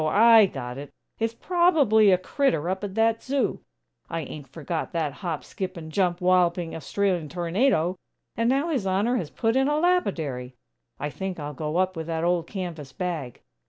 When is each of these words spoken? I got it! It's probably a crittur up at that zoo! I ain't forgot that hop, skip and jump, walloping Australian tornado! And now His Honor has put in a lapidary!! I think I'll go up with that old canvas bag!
I 0.03 0.47
got 0.47 0.79
it! 0.79 0.89
It's 1.19 1.35
probably 1.35 2.09
a 2.11 2.17
crittur 2.17 2.67
up 2.67 2.83
at 2.83 2.95
that 2.95 3.21
zoo! 3.21 3.59
I 4.09 4.21
ain't 4.21 4.47
forgot 4.47 4.93
that 4.93 5.13
hop, 5.13 5.43
skip 5.43 5.77
and 5.77 5.91
jump, 5.91 6.19
walloping 6.19 6.75
Australian 6.75 7.29
tornado! 7.29 7.99
And 8.35 8.49
now 8.49 8.69
His 8.69 8.87
Honor 8.87 9.17
has 9.17 9.29
put 9.29 9.55
in 9.55 9.67
a 9.67 9.77
lapidary!! 9.77 10.55
I 10.99 11.11
think 11.11 11.39
I'll 11.39 11.53
go 11.53 11.77
up 11.77 11.95
with 11.95 12.07
that 12.07 12.23
old 12.23 12.47
canvas 12.47 12.91
bag! 12.93 13.41